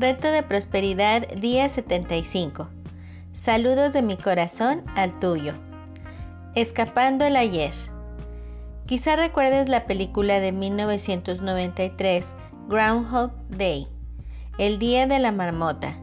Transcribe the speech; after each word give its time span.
Reto 0.00 0.30
de 0.30 0.42
Prosperidad, 0.42 1.28
día 1.28 1.68
75. 1.68 2.70
Saludos 3.34 3.92
de 3.92 4.00
mi 4.00 4.16
corazón 4.16 4.82
al 4.96 5.20
tuyo. 5.20 5.52
Escapando 6.54 7.26
el 7.26 7.36
ayer. 7.36 7.74
Quizá 8.86 9.16
recuerdes 9.16 9.68
la 9.68 9.84
película 9.84 10.40
de 10.40 10.52
1993, 10.52 12.34
Groundhog 12.66 13.32
Day, 13.50 13.88
El 14.56 14.78
Día 14.78 15.06
de 15.06 15.18
la 15.18 15.32
Marmota. 15.32 15.94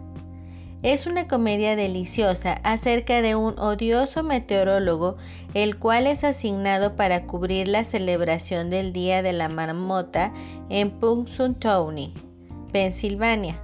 Es 0.83 1.07
una 1.07 1.27
comedia 1.27 1.75
deliciosa 1.75 2.61
acerca 2.63 3.23
de 3.23 3.33
un 3.33 3.57
odioso 3.57 4.21
meteorólogo, 4.21 5.17
el 5.55 5.79
cual 5.79 6.05
es 6.05 6.23
asignado 6.23 6.95
para 6.95 7.25
cubrir 7.25 7.67
la 7.67 7.83
celebración 7.83 8.69
del 8.69 8.93
Día 8.93 9.23
de 9.23 9.33
la 9.33 9.49
Marmota 9.49 10.33
en 10.69 10.91
Punxsutawney, 10.91 12.13
Pensilvania. 12.71 13.63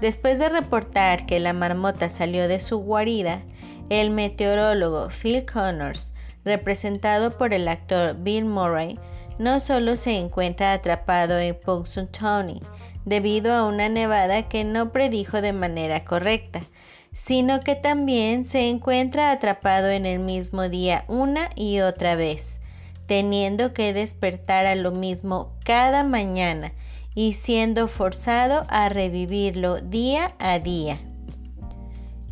Después 0.00 0.38
de 0.38 0.48
reportar 0.50 1.24
que 1.24 1.40
la 1.40 1.52
marmota 1.52 2.10
salió 2.10 2.48
de 2.48 2.60
su 2.60 2.78
guarida, 2.78 3.42
el 3.88 4.10
meteorólogo 4.10 5.08
Phil 5.08 5.46
Connors, 5.46 6.12
representado 6.44 7.38
por 7.38 7.54
el 7.54 7.66
actor 7.66 8.16
Bill 8.18 8.44
Murray, 8.44 8.98
no 9.38 9.58
solo 9.58 9.96
se 9.96 10.18
encuentra 10.18 10.72
atrapado 10.72 11.38
en 11.38 11.54
Punxsutawney 11.54 12.60
debido 13.04 13.54
a 13.54 13.66
una 13.66 13.88
nevada 13.88 14.48
que 14.48 14.64
no 14.64 14.92
predijo 14.92 15.40
de 15.40 15.52
manera 15.52 16.04
correcta, 16.04 16.64
sino 17.12 17.60
que 17.60 17.74
también 17.74 18.44
se 18.44 18.68
encuentra 18.68 19.30
atrapado 19.30 19.88
en 19.88 20.04
el 20.04 20.18
mismo 20.18 20.68
día 20.68 21.04
una 21.08 21.48
y 21.54 21.80
otra 21.80 22.16
vez, 22.16 22.58
teniendo 23.06 23.72
que 23.72 23.92
despertar 23.92 24.66
a 24.66 24.74
lo 24.74 24.90
mismo 24.90 25.52
cada 25.64 26.02
mañana 26.04 26.72
y 27.16 27.32
siendo 27.32 27.88
forzado 27.88 28.66
a 28.68 28.90
revivirlo 28.90 29.76
día 29.80 30.34
a 30.38 30.58
día. 30.58 31.00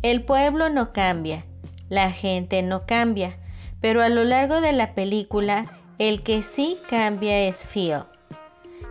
El 0.03 0.23
pueblo 0.23 0.69
no 0.69 0.93
cambia, 0.93 1.43
la 1.89 2.11
gente 2.11 2.61
no 2.61 2.85
cambia, 2.85 3.35
pero 3.81 4.03
a 4.03 4.09
lo 4.09 4.23
largo 4.23 4.61
de 4.61 4.73
la 4.73 4.93
película 4.93 5.65
el 5.97 6.21
que 6.21 6.43
sí 6.43 6.77
cambia 6.87 7.47
es 7.47 7.65
Phil. 7.65 8.03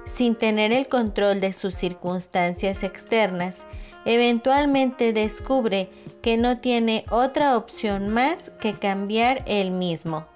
Sin 0.05 0.35
tener 0.35 0.73
el 0.73 0.89
control 0.89 1.41
de 1.41 1.53
sus 1.53 1.77
circunstancias 1.77 2.83
externas, 2.83 3.63
eventualmente 4.05 5.13
descubre 5.13 5.91
que 6.23 6.37
no 6.37 6.59
tiene 6.59 7.05
otra 7.09 7.57
opción 7.57 8.09
más 8.09 8.51
que 8.61 8.75
cambiar 8.75 9.45
él 9.47 9.71
mismo. 9.71 10.27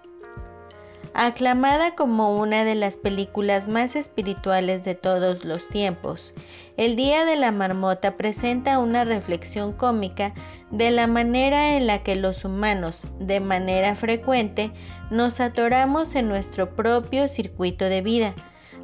Aclamada 1.14 1.94
como 1.94 2.38
una 2.38 2.64
de 2.64 2.74
las 2.74 2.96
películas 2.96 3.66
más 3.66 3.96
espirituales 3.96 4.84
de 4.84 4.94
todos 4.94 5.44
los 5.44 5.68
tiempos, 5.68 6.34
El 6.76 6.94
Día 6.94 7.24
de 7.24 7.34
la 7.34 7.50
Marmota 7.50 8.16
presenta 8.16 8.78
una 8.78 9.04
reflexión 9.04 9.72
cómica 9.72 10.32
de 10.70 10.90
la 10.90 11.06
manera 11.06 11.76
en 11.76 11.86
la 11.86 12.02
que 12.02 12.14
los 12.14 12.44
humanos, 12.44 13.06
de 13.18 13.40
manera 13.40 13.94
frecuente, 13.94 14.70
nos 15.10 15.40
atoramos 15.40 16.14
en 16.14 16.28
nuestro 16.28 16.76
propio 16.76 17.26
circuito 17.26 17.86
de 17.86 18.02
vida, 18.02 18.34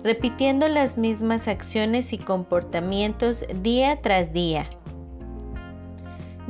repitiendo 0.03 0.69
las 0.69 0.97
mismas 0.99 1.47
acciones 1.47 2.13
y 2.13 2.19
comportamientos 2.19 3.45
día 3.63 3.97
tras 3.97 4.33
día 4.33 4.69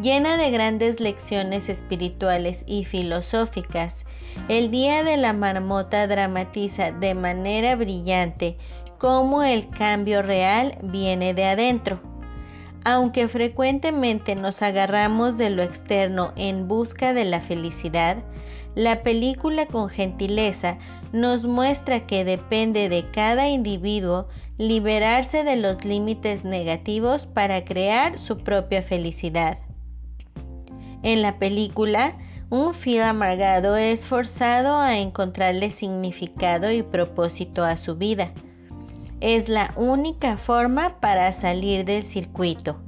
llena 0.00 0.36
de 0.36 0.50
grandes 0.50 1.00
lecciones 1.00 1.68
espirituales 1.68 2.64
y 2.66 2.84
filosóficas. 2.84 4.04
El 4.48 4.70
Día 4.70 5.04
de 5.04 5.16
la 5.16 5.32
Marmota 5.32 6.06
dramatiza 6.06 6.92
de 6.92 7.14
manera 7.14 7.76
brillante 7.76 8.56
cómo 8.98 9.42
el 9.42 9.68
cambio 9.68 10.22
real 10.22 10.78
viene 10.82 11.34
de 11.34 11.44
adentro. 11.44 12.00
Aunque 12.84 13.28
frecuentemente 13.28 14.34
nos 14.34 14.60
agarramos 14.60 15.38
de 15.38 15.48
lo 15.50 15.62
externo 15.62 16.32
en 16.36 16.68
busca 16.68 17.14
de 17.14 17.24
la 17.24 17.40
felicidad, 17.40 18.18
la 18.74 19.02
película 19.02 19.66
con 19.66 19.88
gentileza 19.88 20.78
nos 21.12 21.44
muestra 21.44 22.06
que 22.06 22.24
depende 22.24 22.88
de 22.88 23.08
cada 23.10 23.48
individuo 23.48 24.26
liberarse 24.58 25.44
de 25.44 25.56
los 25.56 25.84
límites 25.84 26.44
negativos 26.44 27.26
para 27.26 27.64
crear 27.64 28.18
su 28.18 28.38
propia 28.38 28.82
felicidad. 28.82 29.58
En 31.04 31.20
la 31.20 31.38
película, 31.38 32.16
un 32.48 32.72
Phil 32.72 33.02
amargado 33.02 33.76
es 33.76 34.06
forzado 34.06 34.78
a 34.78 34.96
encontrarle 34.96 35.68
significado 35.68 36.72
y 36.72 36.82
propósito 36.82 37.62
a 37.62 37.76
su 37.76 37.96
vida. 37.96 38.32
Es 39.20 39.50
la 39.50 39.74
única 39.76 40.38
forma 40.38 41.00
para 41.00 41.30
salir 41.32 41.84
del 41.84 42.04
circuito. 42.04 42.80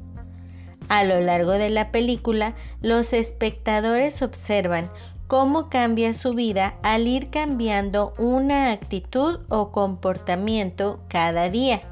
A 0.88 1.04
lo 1.04 1.21
largo 1.21 1.53
de 1.53 1.69
la 1.69 1.93
película, 1.93 2.54
los 2.81 3.12
espectadores 3.12 4.22
observan 4.22 4.91
cómo 5.27 5.69
cambia 5.69 6.15
su 6.15 6.33
vida 6.33 6.78
al 6.83 7.06
ir 7.06 7.28
cambiando 7.28 8.15
una 8.16 8.72
actitud 8.72 9.41
o 9.50 9.72
comportamiento 9.72 11.00
cada 11.09 11.50
día. 11.50 11.83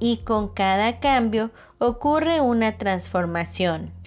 Y 0.00 0.16
con 0.18 0.48
cada 0.48 0.98
cambio 0.98 1.52
ocurre 1.78 2.40
una 2.40 2.76
transformación. 2.76 3.97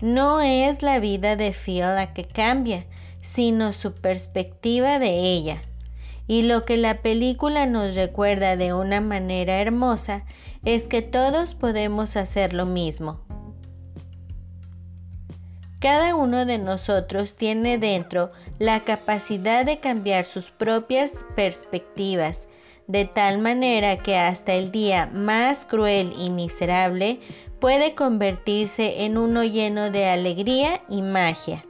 No 0.00 0.40
es 0.40 0.82
la 0.82 0.98
vida 0.98 1.36
de 1.36 1.52
Phil 1.52 1.80
la 1.80 2.12
que 2.12 2.24
cambia, 2.24 2.86
sino 3.20 3.72
su 3.72 3.92
perspectiva 3.92 4.98
de 4.98 5.10
ella. 5.10 5.62
Y 6.26 6.42
lo 6.42 6.64
que 6.64 6.76
la 6.76 7.02
película 7.02 7.66
nos 7.66 7.94
recuerda 7.94 8.56
de 8.56 8.72
una 8.72 9.00
manera 9.00 9.60
hermosa 9.60 10.24
es 10.64 10.88
que 10.88 11.02
todos 11.02 11.54
podemos 11.54 12.16
hacer 12.16 12.54
lo 12.54 12.66
mismo. 12.66 13.20
Cada 15.80 16.14
uno 16.14 16.46
de 16.46 16.56
nosotros 16.56 17.34
tiene 17.34 17.76
dentro 17.76 18.32
la 18.58 18.84
capacidad 18.84 19.66
de 19.66 19.80
cambiar 19.80 20.24
sus 20.24 20.50
propias 20.50 21.26
perspectivas, 21.36 22.48
de 22.86 23.04
tal 23.04 23.36
manera 23.36 23.98
que 23.98 24.16
hasta 24.16 24.54
el 24.54 24.70
día 24.70 25.10
más 25.12 25.66
cruel 25.66 26.14
y 26.18 26.30
miserable 26.30 27.20
puede 27.64 27.94
convertirse 27.94 29.06
en 29.06 29.16
uno 29.16 29.42
lleno 29.42 29.90
de 29.90 30.04
alegría 30.04 30.82
y 30.86 31.00
magia. 31.00 31.64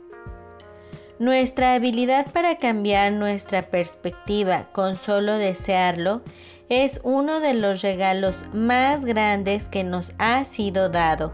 Nuestra 1.21 1.75
habilidad 1.75 2.33
para 2.33 2.59
cambiar 2.59 3.13
nuestra 3.13 3.71
perspectiva 3.71 4.67
con 4.73 4.97
solo 4.97 5.35
desearlo 5.39 6.23
es 6.69 7.01
uno 7.05 7.39
de 7.39 7.55
los 7.55 7.81
regalos 7.83 8.47
más 8.53 9.05
grandes 9.05 9.69
que 9.69 9.85
nos 9.85 10.15
ha 10.19 10.45
sido 10.45 10.89
dado. 10.89 11.33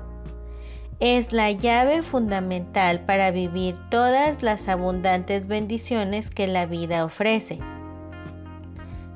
Es 0.98 1.32
la 1.32 1.50
llave 1.52 2.02
fundamental 2.02 3.06
para 3.06 3.30
vivir 3.30 3.78
todas 3.88 4.42
las 4.42 4.68
abundantes 4.68 5.46
bendiciones 5.46 6.28
que 6.28 6.46
la 6.46 6.66
vida 6.66 7.06
ofrece. 7.06 7.60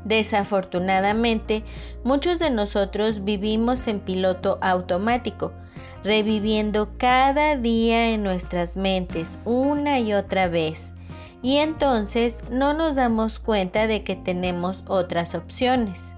Desafortunadamente, 0.05 1.65
muchos 2.05 2.39
de 2.39 2.51
nosotros 2.51 3.25
vivimos 3.25 3.87
en 3.87 4.01
piloto 4.01 4.59
automático, 4.61 5.53
reviviendo 6.03 6.91
cada 6.99 7.57
día 7.57 8.11
en 8.11 8.23
nuestras 8.23 8.77
mentes 8.77 9.39
una 9.45 10.01
y 10.01 10.13
otra 10.13 10.49
vez. 10.49 10.95
Y 11.43 11.57
entonces 11.57 12.45
no 12.51 12.75
nos 12.75 12.97
damos 12.97 13.39
cuenta 13.39 13.87
de 13.87 14.03
que 14.03 14.17
tenemos 14.17 14.85
otras 14.87 15.35
opciones. 15.35 16.15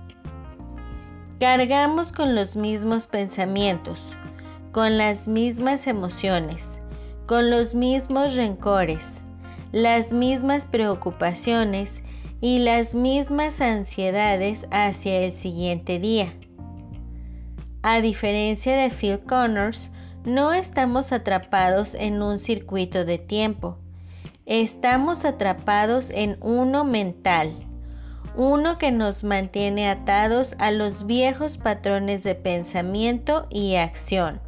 Cargamos 1.38 2.12
con 2.12 2.34
los 2.34 2.56
mismos 2.56 3.06
pensamientos, 3.06 4.16
con 4.72 4.98
las 4.98 5.28
mismas 5.28 5.86
emociones, 5.86 6.80
con 7.26 7.50
los 7.50 7.74
mismos 7.74 8.34
rencores, 8.34 9.18
las 9.72 10.12
mismas 10.12 10.64
preocupaciones 10.64 12.02
y 12.40 12.58
las 12.58 12.94
mismas 12.94 13.60
ansiedades 13.60 14.66
hacia 14.70 15.20
el 15.20 15.32
siguiente 15.32 15.98
día. 15.98 16.32
A 17.82 18.00
diferencia 18.00 18.76
de 18.76 18.90
Phil 18.90 19.20
Connors, 19.20 19.90
no 20.24 20.52
estamos 20.52 21.12
atrapados 21.12 21.94
en 21.94 22.20
un 22.20 22.38
circuito 22.38 23.04
de 23.04 23.18
tiempo. 23.18 23.78
Estamos 24.44 25.24
atrapados 25.24 26.10
en 26.10 26.36
uno 26.40 26.84
mental, 26.84 27.52
uno 28.36 28.76
que 28.76 28.92
nos 28.92 29.24
mantiene 29.24 29.88
atados 29.88 30.56
a 30.58 30.70
los 30.70 31.06
viejos 31.06 31.58
patrones 31.58 32.22
de 32.22 32.34
pensamiento 32.34 33.46
y 33.50 33.76
acción, 33.76 34.40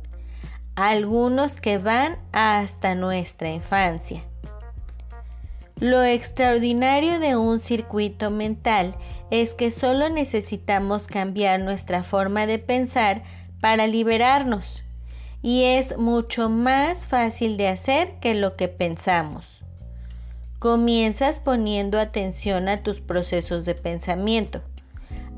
algunos 0.76 1.60
que 1.60 1.78
van 1.78 2.18
hasta 2.32 2.94
nuestra 2.94 3.50
infancia. 3.50 4.27
Lo 5.80 6.02
extraordinario 6.02 7.20
de 7.20 7.36
un 7.36 7.60
circuito 7.60 8.32
mental 8.32 8.96
es 9.30 9.54
que 9.54 9.70
solo 9.70 10.08
necesitamos 10.08 11.06
cambiar 11.06 11.60
nuestra 11.60 12.02
forma 12.02 12.46
de 12.46 12.58
pensar 12.58 13.22
para 13.60 13.86
liberarnos 13.86 14.82
y 15.40 15.64
es 15.64 15.96
mucho 15.96 16.48
más 16.48 17.06
fácil 17.06 17.56
de 17.56 17.68
hacer 17.68 18.18
que 18.20 18.34
lo 18.34 18.56
que 18.56 18.66
pensamos. 18.66 19.62
Comienzas 20.58 21.38
poniendo 21.38 22.00
atención 22.00 22.68
a 22.68 22.78
tus 22.78 23.00
procesos 23.00 23.64
de 23.64 23.74
pensamiento. 23.76 24.62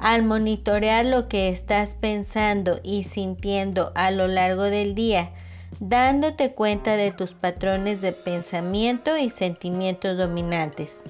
al 0.02 0.22
monitorear 0.22 1.04
lo 1.04 1.28
que 1.28 1.50
estás 1.50 1.94
pensando 1.94 2.80
y 2.82 3.02
sintiendo 3.02 3.92
a 3.94 4.10
lo 4.10 4.28
largo 4.28 4.62
del 4.62 4.94
día, 4.94 5.30
dándote 5.78 6.52
cuenta 6.52 6.96
de 6.96 7.12
tus 7.12 7.34
patrones 7.34 8.00
de 8.00 8.12
pensamiento 8.12 9.16
y 9.16 9.30
sentimientos 9.30 10.16
dominantes. 10.18 11.04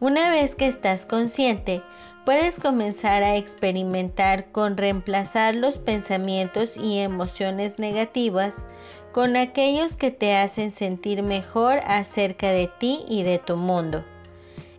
Una 0.00 0.30
vez 0.30 0.56
que 0.56 0.66
estás 0.66 1.06
consciente, 1.06 1.82
puedes 2.24 2.58
comenzar 2.58 3.22
a 3.22 3.36
experimentar 3.36 4.50
con 4.50 4.76
reemplazar 4.76 5.54
los 5.54 5.78
pensamientos 5.78 6.76
y 6.76 6.98
emociones 6.98 7.78
negativas 7.78 8.66
con 9.12 9.36
aquellos 9.36 9.96
que 9.96 10.10
te 10.10 10.36
hacen 10.36 10.70
sentir 10.70 11.22
mejor 11.22 11.80
acerca 11.86 12.50
de 12.50 12.68
ti 12.78 13.04
y 13.08 13.22
de 13.22 13.38
tu 13.38 13.56
mundo. 13.56 14.04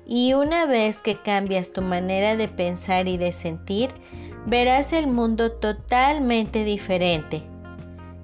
Y 0.06 0.34
una 0.34 0.66
vez 0.66 1.01
que 1.01 1.22
cambias 1.22 1.72
tu 1.72 1.81
manera 1.81 2.36
de 2.36 2.50
pensar 2.50 3.07
y 3.07 3.18
de 3.18 3.31
sentir, 3.31 3.92
verás 4.46 4.92
el 4.92 5.07
mundo 5.07 5.54
totalmente 5.54 6.66
diferente. 6.66 7.52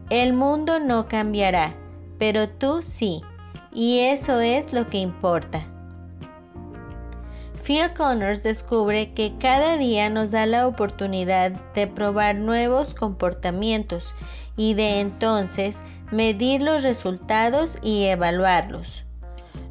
El 0.10 0.34
mundo 0.34 0.80
no 0.80 1.08
cambiará, 1.08 1.76
pero 2.18 2.50
tú 2.50 2.82
sí, 2.82 3.22
y 3.74 4.00
eso 4.00 4.40
es 4.40 4.74
lo 4.74 4.90
que 4.90 4.98
importa. 4.98 5.68
Phil 7.64 7.94
Connors 7.96 8.42
descubre 8.42 9.14
que 9.14 9.34
cada 9.38 9.78
día 9.78 10.10
nos 10.10 10.32
da 10.32 10.48
la 10.48 10.66
oportunidad 10.66 11.52
de 11.76 11.86
probar 11.86 12.36
nuevos 12.36 12.96
comportamientos 12.96 14.16
y 14.58 14.74
de 14.74 15.00
entonces 15.00 15.84
medir 16.12 16.64
los 16.64 16.82
resultados 16.82 17.78
y 17.84 18.06
evaluarlos. 18.06 19.04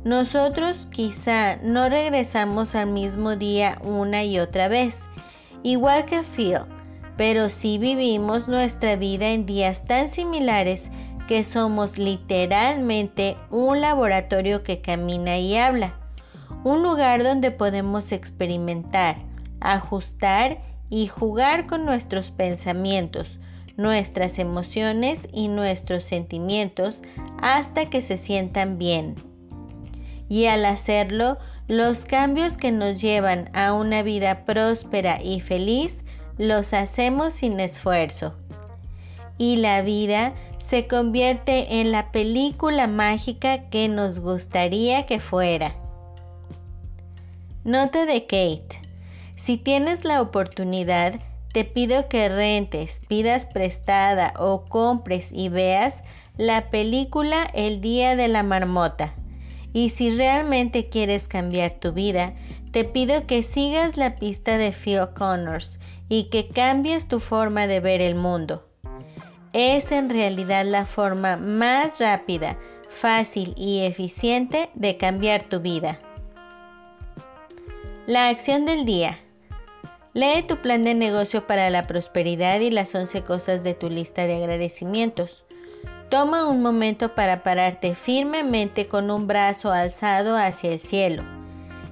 Nosotros 0.04 0.86
quizá 0.90 1.56
no 1.56 1.88
regresamos 1.88 2.76
al 2.76 2.86
mismo 2.86 3.34
día 3.34 3.78
una 3.82 4.22
y 4.22 4.38
otra 4.38 4.68
vez, 4.68 5.06
igual 5.64 6.04
que 6.04 6.22
Phil, 6.22 6.58
pero 7.18 7.50
sí 7.50 7.78
vivimos 7.78 8.46
nuestra 8.46 8.94
vida 8.94 9.32
en 9.32 9.44
días 9.44 9.84
tan 9.84 10.08
similares 10.08 10.88
que 11.26 11.42
somos 11.42 11.98
literalmente 11.98 13.36
un 13.50 13.80
laboratorio 13.80 14.62
que 14.62 14.80
camina 14.80 15.36
y 15.36 15.56
habla, 15.56 15.98
un 16.62 16.82
lugar 16.84 17.24
donde 17.24 17.50
podemos 17.50 18.12
experimentar, 18.12 19.16
ajustar 19.60 20.62
y 20.90 21.08
jugar 21.08 21.66
con 21.66 21.84
nuestros 21.84 22.30
pensamientos, 22.30 23.40
nuestras 23.76 24.38
emociones 24.38 25.26
y 25.32 25.48
nuestros 25.48 26.04
sentimientos 26.04 27.02
hasta 27.42 27.90
que 27.90 28.00
se 28.00 28.16
sientan 28.16 28.78
bien. 28.78 29.16
Y 30.28 30.46
al 30.46 30.64
hacerlo, 30.64 31.38
los 31.66 32.04
cambios 32.04 32.56
que 32.56 32.70
nos 32.70 33.00
llevan 33.00 33.50
a 33.54 33.72
una 33.72 34.02
vida 34.02 34.44
próspera 34.44 35.18
y 35.22 35.40
feliz 35.40 36.04
los 36.38 36.72
hacemos 36.72 37.34
sin 37.34 37.60
esfuerzo. 37.60 38.34
Y 39.36 39.56
la 39.56 39.82
vida 39.82 40.34
se 40.58 40.86
convierte 40.86 41.80
en 41.80 41.92
la 41.92 42.10
película 42.10 42.86
mágica 42.86 43.68
que 43.68 43.88
nos 43.88 44.20
gustaría 44.20 45.06
que 45.06 45.20
fuera. 45.20 45.74
Nota 47.64 48.06
de 48.06 48.22
Kate. 48.22 48.80
Si 49.36 49.56
tienes 49.56 50.04
la 50.04 50.20
oportunidad, 50.20 51.20
te 51.52 51.64
pido 51.64 52.08
que 52.08 52.28
rentes, 52.28 53.02
pidas 53.08 53.46
prestada 53.46 54.34
o 54.38 54.64
compres 54.64 55.30
y 55.32 55.48
veas 55.48 56.02
la 56.36 56.70
película 56.70 57.48
El 57.54 57.80
Día 57.80 58.16
de 58.16 58.28
la 58.28 58.42
Marmota. 58.42 59.14
Y 59.72 59.90
si 59.90 60.10
realmente 60.10 60.88
quieres 60.88 61.28
cambiar 61.28 61.72
tu 61.72 61.92
vida, 61.92 62.34
te 62.78 62.84
pido 62.84 63.26
que 63.26 63.42
sigas 63.42 63.96
la 63.96 64.14
pista 64.14 64.56
de 64.56 64.70
Phil 64.70 65.08
Connors 65.12 65.80
y 66.08 66.30
que 66.30 66.46
cambies 66.46 67.08
tu 67.08 67.18
forma 67.18 67.66
de 67.66 67.80
ver 67.80 68.00
el 68.00 68.14
mundo. 68.14 68.68
Es 69.52 69.90
en 69.90 70.08
realidad 70.08 70.64
la 70.64 70.86
forma 70.86 71.36
más 71.36 71.98
rápida, 71.98 72.56
fácil 72.88 73.52
y 73.56 73.80
eficiente 73.80 74.70
de 74.74 74.96
cambiar 74.96 75.42
tu 75.42 75.58
vida. 75.58 75.98
La 78.06 78.28
acción 78.28 78.64
del 78.64 78.84
día. 78.84 79.18
Lee 80.14 80.44
tu 80.46 80.58
plan 80.58 80.84
de 80.84 80.94
negocio 80.94 81.48
para 81.48 81.70
la 81.70 81.88
prosperidad 81.88 82.60
y 82.60 82.70
las 82.70 82.94
11 82.94 83.24
cosas 83.24 83.64
de 83.64 83.74
tu 83.74 83.90
lista 83.90 84.28
de 84.28 84.36
agradecimientos. 84.36 85.44
Toma 86.10 86.46
un 86.46 86.62
momento 86.62 87.16
para 87.16 87.42
pararte 87.42 87.96
firmemente 87.96 88.86
con 88.86 89.10
un 89.10 89.26
brazo 89.26 89.72
alzado 89.72 90.36
hacia 90.36 90.70
el 90.70 90.78
cielo 90.78 91.37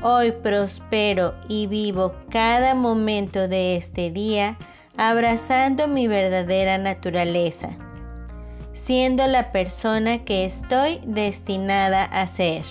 Hoy 0.00 0.30
prospero 0.30 1.34
y 1.48 1.66
vivo 1.66 2.14
cada 2.30 2.76
momento 2.76 3.48
de 3.48 3.74
este 3.74 4.12
día 4.12 4.56
abrazando 4.96 5.88
mi 5.88 6.06
verdadera 6.06 6.78
naturaleza, 6.78 7.70
siendo 8.72 9.26
la 9.26 9.50
persona 9.50 10.24
que 10.24 10.44
estoy 10.44 11.00
destinada 11.04 12.04
a 12.04 12.28
ser. 12.28 12.62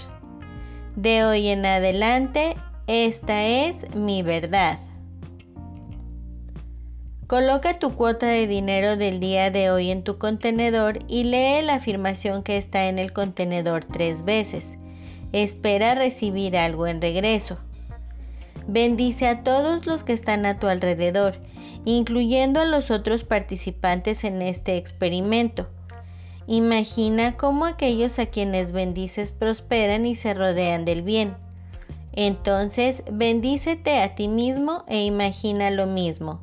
De 0.95 1.25
hoy 1.25 1.49
en 1.49 1.65
adelante, 1.65 2.55
esta 2.87 3.45
es 3.45 3.93
mi 3.93 4.23
verdad. 4.23 4.79
Coloca 7.27 7.77
tu 7.77 7.93
cuota 7.93 8.27
de 8.27 8.47
dinero 8.47 8.95
del 8.95 9.19
día 9.19 9.51
de 9.51 9.69
hoy 9.69 9.91
en 9.91 10.03
tu 10.05 10.17
contenedor 10.17 10.99
y 11.09 11.25
lee 11.25 11.61
la 11.61 11.73
afirmación 11.73 12.41
que 12.41 12.55
está 12.55 12.87
en 12.87 12.99
el 12.99 13.11
contenedor 13.11 13.83
tres 13.83 14.23
veces 14.23 14.77
espera 15.43 15.95
recibir 15.95 16.57
algo 16.57 16.87
en 16.87 17.01
regreso. 17.01 17.57
Bendice 18.67 19.27
a 19.27 19.43
todos 19.43 19.85
los 19.85 20.03
que 20.03 20.13
están 20.13 20.45
a 20.45 20.59
tu 20.59 20.67
alrededor, 20.67 21.37
incluyendo 21.85 22.59
a 22.59 22.65
los 22.65 22.91
otros 22.91 23.23
participantes 23.23 24.23
en 24.23 24.41
este 24.41 24.77
experimento. 24.77 25.69
Imagina 26.47 27.37
cómo 27.37 27.65
aquellos 27.65 28.19
a 28.19 28.25
quienes 28.25 28.71
bendices 28.71 29.31
prosperan 29.31 30.05
y 30.05 30.15
se 30.15 30.33
rodean 30.33 30.85
del 30.85 31.01
bien. 31.01 31.35
Entonces, 32.13 33.03
bendícete 33.11 33.99
a 33.99 34.15
ti 34.15 34.27
mismo 34.27 34.83
e 34.87 35.05
imagina 35.05 35.69
lo 35.71 35.87
mismo. 35.87 36.41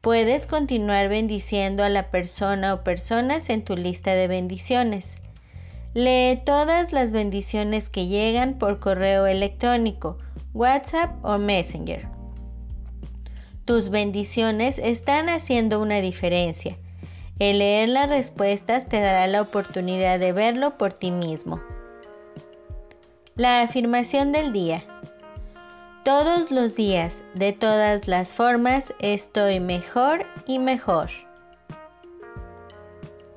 Puedes 0.00 0.46
continuar 0.46 1.08
bendiciendo 1.08 1.82
a 1.82 1.88
la 1.88 2.10
persona 2.10 2.74
o 2.74 2.84
personas 2.84 3.50
en 3.50 3.64
tu 3.64 3.76
lista 3.76 4.14
de 4.14 4.28
bendiciones. 4.28 5.16
Lee 5.94 6.42
todas 6.44 6.92
las 6.92 7.12
bendiciones 7.12 7.88
que 7.88 8.08
llegan 8.08 8.54
por 8.58 8.80
correo 8.80 9.26
electrónico, 9.26 10.18
WhatsApp 10.52 11.24
o 11.24 11.38
Messenger. 11.38 12.08
Tus 13.64 13.90
bendiciones 13.90 14.78
están 14.78 15.28
haciendo 15.28 15.80
una 15.80 16.00
diferencia. 16.00 16.76
El 17.38 17.60
leer 17.60 17.88
las 17.90 18.10
respuestas 18.10 18.88
te 18.88 19.00
dará 19.00 19.28
la 19.28 19.40
oportunidad 19.40 20.18
de 20.18 20.32
verlo 20.32 20.78
por 20.78 20.92
ti 20.92 21.12
mismo. 21.12 21.62
La 23.36 23.60
afirmación 23.60 24.32
del 24.32 24.52
día. 24.52 24.82
Todos 26.04 26.50
los 26.50 26.74
días, 26.74 27.22
de 27.34 27.52
todas 27.52 28.08
las 28.08 28.34
formas, 28.34 28.92
estoy 28.98 29.60
mejor 29.60 30.26
y 30.44 30.58
mejor. 30.58 31.10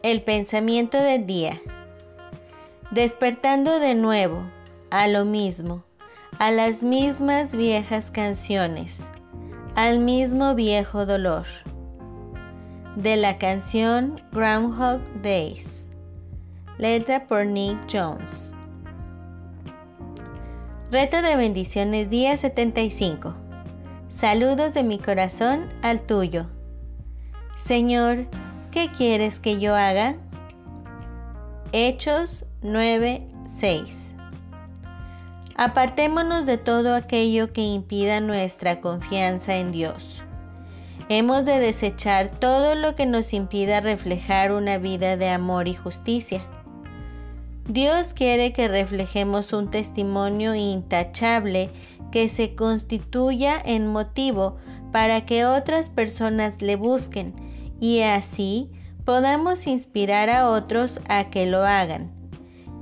El 0.01 0.23
pensamiento 0.23 0.97
del 0.97 1.27
día 1.27 1.61
despertando 2.91 3.79
de 3.79 3.95
nuevo 3.95 4.43
a 4.91 5.07
lo 5.07 5.25
mismo, 5.25 5.83
a 6.39 6.51
las 6.51 6.83
mismas 6.83 7.53
viejas 7.53 8.11
canciones, 8.11 9.11
al 9.75 9.99
mismo 9.99 10.55
viejo 10.55 11.05
dolor. 11.05 11.45
De 12.95 13.15
la 13.15 13.37
canción 13.37 14.21
Groundhog 14.31 15.01
Days, 15.21 15.85
letra 16.77 17.27
por 17.27 17.45
Nick 17.45 17.77
Jones. 17.91 18.55
Reto 20.89 21.21
de 21.21 21.35
bendiciones 21.35 22.09
día 22.09 22.37
75. 22.37 23.35
Saludos 24.07 24.73
de 24.73 24.83
mi 24.83 24.97
corazón 24.97 25.67
al 25.81 26.01
tuyo. 26.01 26.47
Señor, 27.57 28.27
¿qué 28.71 28.89
quieres 28.89 29.39
que 29.39 29.59
yo 29.59 29.75
haga? 29.75 30.15
Hechos 31.73 32.46
9.6 32.63 34.15
Apartémonos 35.55 36.47
de 36.47 36.57
todo 36.57 36.95
aquello 36.95 37.53
que 37.53 37.61
impida 37.61 38.19
nuestra 38.19 38.81
confianza 38.81 39.57
en 39.57 39.71
Dios. 39.71 40.23
Hemos 41.07 41.45
de 41.45 41.59
desechar 41.59 42.31
todo 42.31 42.73
lo 42.73 42.95
que 42.95 43.05
nos 43.05 43.33
impida 43.33 43.79
reflejar 43.79 44.51
una 44.51 44.79
vida 44.79 45.17
de 45.17 45.29
amor 45.29 45.67
y 45.67 45.75
justicia. 45.75 46.47
Dios 47.67 48.15
quiere 48.15 48.53
que 48.53 48.67
reflejemos 48.67 49.53
un 49.53 49.69
testimonio 49.69 50.55
intachable 50.55 51.69
que 52.11 52.27
se 52.27 52.55
constituya 52.55 53.61
en 53.63 53.85
motivo 53.85 54.57
para 54.91 55.27
que 55.27 55.45
otras 55.45 55.91
personas 55.91 56.63
le 56.63 56.75
busquen 56.75 57.35
y 57.79 58.01
así 58.01 58.71
podamos 59.05 59.67
inspirar 59.67 60.31
a 60.31 60.49
otros 60.49 61.01
a 61.07 61.25
que 61.29 61.45
lo 61.45 61.63
hagan. 61.63 62.16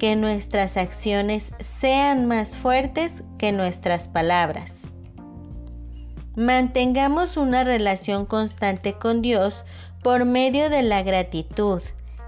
Que 0.05 0.15
nuestras 0.15 0.77
acciones 0.77 1.51
sean 1.59 2.27
más 2.27 2.57
fuertes 2.57 3.23
que 3.39 3.51
nuestras 3.51 4.07
palabras. 4.07 4.83
Mantengamos 6.35 7.37
una 7.37 7.63
relación 7.63 8.27
constante 8.27 8.93
con 8.93 9.23
Dios 9.23 9.65
por 10.03 10.25
medio 10.25 10.69
de 10.69 10.83
la 10.83 11.01
gratitud, 11.01 11.81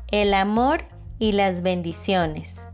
el 0.10 0.34
amor 0.34 0.86
y 1.20 1.34
las 1.34 1.62
bendiciones. 1.62 2.66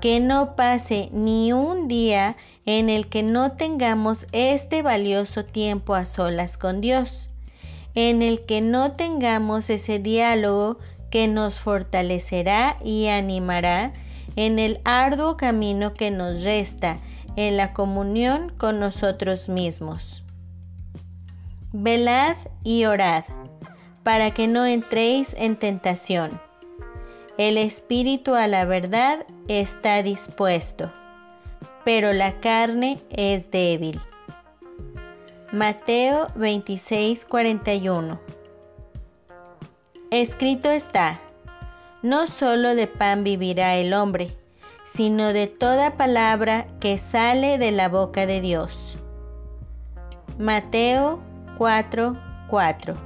Que 0.00 0.18
no 0.18 0.56
pase 0.56 1.10
ni 1.12 1.52
un 1.52 1.86
día 1.86 2.38
en 2.64 2.88
el 2.88 3.08
que 3.08 3.22
no 3.22 3.52
tengamos 3.52 4.28
este 4.32 4.80
valioso 4.80 5.44
tiempo 5.44 5.94
a 5.94 6.06
solas 6.06 6.56
con 6.56 6.80
Dios, 6.80 7.28
en 7.94 8.22
el 8.22 8.46
que 8.46 8.62
no 8.62 8.92
tengamos 8.92 9.68
ese 9.68 9.98
diálogo 9.98 10.78
que 11.10 11.28
nos 11.28 11.60
fortalecerá 11.60 12.78
y 12.82 13.08
animará 13.08 13.92
en 14.36 14.58
el 14.58 14.80
arduo 14.84 15.36
camino 15.36 15.94
que 15.94 16.10
nos 16.10 16.44
resta 16.44 16.98
en 17.36 17.56
la 17.56 17.72
comunión 17.72 18.52
con 18.56 18.78
nosotros 18.78 19.48
mismos. 19.48 20.22
Velad 21.72 22.36
y 22.62 22.84
orad, 22.84 23.24
para 24.02 24.30
que 24.30 24.46
no 24.46 24.64
entréis 24.64 25.34
en 25.38 25.56
tentación. 25.56 26.40
El 27.38 27.58
espíritu 27.58 28.34
a 28.34 28.46
la 28.46 28.64
verdad 28.64 29.26
está 29.48 30.02
dispuesto, 30.02 30.90
pero 31.84 32.12
la 32.14 32.40
carne 32.40 33.02
es 33.10 33.50
débil. 33.50 34.00
Mateo 35.52 36.28
26:41 36.34 38.18
Escrito 40.10 40.70
está, 40.70 41.20
no 42.02 42.26
solo 42.26 42.74
de 42.74 42.86
pan 42.86 43.24
vivirá 43.24 43.76
el 43.76 43.94
hombre, 43.94 44.36
sino 44.84 45.32
de 45.32 45.46
toda 45.46 45.96
palabra 45.96 46.66
que 46.80 46.98
sale 46.98 47.58
de 47.58 47.72
la 47.72 47.88
boca 47.88 48.26
de 48.26 48.40
Dios. 48.40 48.98
Mateo 50.38 51.20
4, 51.58 52.16
4. 52.48 52.96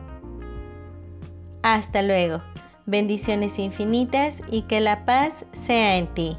Hasta 1.63 2.03
luego. 2.03 2.43
Bendiciones 2.87 3.59
infinitas 3.59 4.43
y 4.51 4.63
que 4.63 4.81
la 4.81 5.05
paz 5.05 5.47
sea 5.53 5.97
en 5.97 6.13
ti. 6.13 6.37